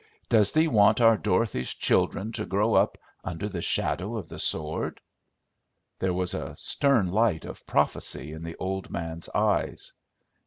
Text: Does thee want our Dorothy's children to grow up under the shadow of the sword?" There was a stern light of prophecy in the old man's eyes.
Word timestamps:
Does 0.29 0.51
thee 0.53 0.67
want 0.67 0.99
our 0.99 1.15
Dorothy's 1.15 1.75
children 1.75 2.31
to 2.31 2.47
grow 2.47 2.73
up 2.73 2.97
under 3.23 3.47
the 3.47 3.61
shadow 3.61 4.17
of 4.17 4.29
the 4.29 4.39
sword?" 4.39 4.99
There 5.99 6.11
was 6.11 6.33
a 6.33 6.55
stern 6.55 7.11
light 7.11 7.45
of 7.45 7.67
prophecy 7.67 8.33
in 8.33 8.41
the 8.43 8.55
old 8.57 8.89
man's 8.89 9.29
eyes. 9.29 9.93